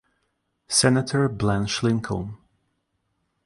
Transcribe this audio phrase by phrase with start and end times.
[0.67, 2.35] Senator Blanche Lincoln.